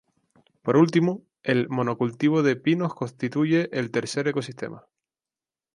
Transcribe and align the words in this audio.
Por 0.63 0.77
último 0.77 1.27
el 1.43 1.69
monocultivo 1.69 2.41
de 2.41 2.55
pinos 2.55 2.95
constituye 2.95 3.69
el 3.71 3.91
tercer 3.91 4.27
ecosistema. 4.27 4.87